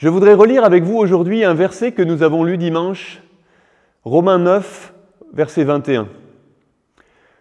[0.00, 3.22] Je voudrais relire avec vous aujourd'hui un verset que nous avons lu dimanche,
[4.02, 4.94] Romains 9,
[5.34, 6.08] verset 21.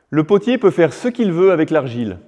[0.09, 2.19] Le potier peut faire ce qu'il veut avec l'argile.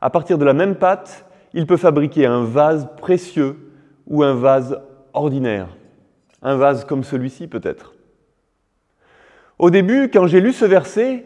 [0.00, 3.70] À partir de la même pâte, il peut fabriquer un vase précieux
[4.08, 4.76] ou un vase
[5.12, 5.68] ordinaire.
[6.42, 7.94] Un vase comme celui-ci peut-être.
[9.60, 11.24] Au début, quand j'ai lu ce verset,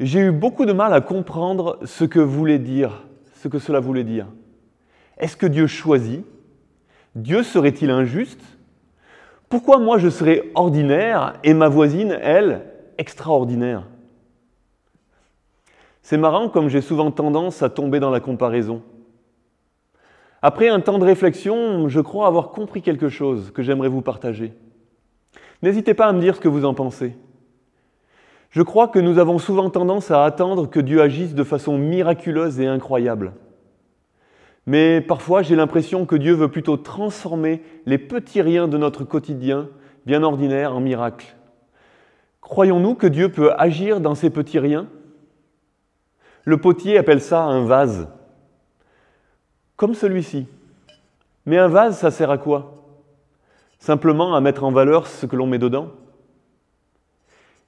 [0.00, 3.04] j'ai eu beaucoup de mal à comprendre ce que voulait dire,
[3.36, 4.26] ce que cela voulait dire.
[5.16, 6.26] Est-ce que Dieu choisit
[7.14, 8.40] Dieu serait-il injuste?
[9.48, 12.64] Pourquoi moi je serais ordinaire et ma voisine, elle,
[12.96, 13.86] extraordinaire?
[16.00, 18.82] C'est marrant comme j'ai souvent tendance à tomber dans la comparaison.
[20.40, 24.54] Après un temps de réflexion, je crois avoir compris quelque chose que j'aimerais vous partager.
[25.62, 27.14] N'hésitez pas à me dire ce que vous en pensez.
[28.50, 32.58] Je crois que nous avons souvent tendance à attendre que Dieu agisse de façon miraculeuse
[32.58, 33.34] et incroyable.
[34.66, 39.68] Mais parfois, j'ai l'impression que Dieu veut plutôt transformer les petits riens de notre quotidien,
[40.06, 41.36] bien ordinaire, en miracles.
[42.40, 44.88] Croyons-nous que Dieu peut agir dans ces petits riens?
[46.44, 48.08] Le potier appelle ça un vase,
[49.76, 50.46] comme celui-ci.
[51.46, 52.84] Mais un vase, ça sert à quoi?
[53.78, 55.88] Simplement à mettre en valeur ce que l'on met dedans?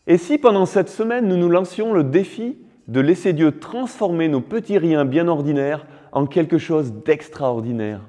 [0.07, 2.59] Et si pendant cette semaine, nous nous lancions le défi
[2.89, 8.01] de laisser Dieu transformer nos petits riens bien ordinaires en quelque chose d'extraordinaire.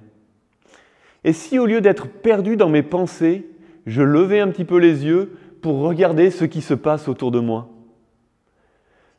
[1.23, 3.50] Et si au lieu d'être perdu dans mes pensées,
[3.86, 7.39] je levais un petit peu les yeux pour regarder ce qui se passe autour de
[7.39, 7.67] moi?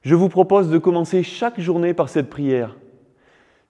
[0.03, 2.77] Je vous propose de commencer chaque journée par cette prière.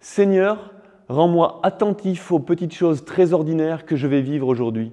[0.01, 0.75] Seigneur,
[1.09, 4.93] rends-moi attentif aux petites choses très ordinaires que je vais vivre aujourd'hui.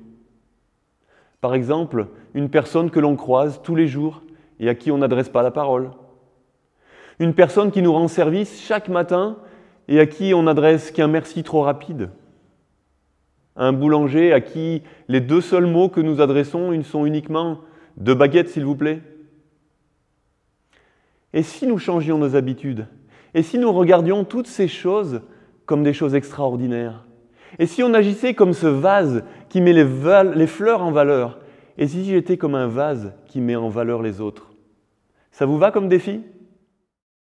[1.41, 4.21] Par exemple, une personne que l'on croise tous les jours
[4.61, 5.91] et à qui on n'adresse pas la parole.
[7.19, 9.35] Une personne qui nous rend service chaque matin
[9.93, 12.09] et à qui on n'adresse qu'un merci trop rapide.
[13.55, 17.59] Un boulanger à qui les deux seuls mots que nous adressons sont uniquement
[17.97, 19.01] deux baguettes, s'il vous plaît.
[21.31, 22.87] Et si nous changions nos habitudes?
[23.35, 25.21] Et si nous regardions toutes ces choses
[25.67, 27.05] comme des choses extraordinaires?
[27.59, 29.85] Et si on agissait comme ce vase qui met les,
[30.33, 31.37] les fleurs en valeur?
[31.77, 34.53] Et si j'étais comme un vase qui met en valeur les autres?
[35.29, 36.21] Ça vous va comme défi?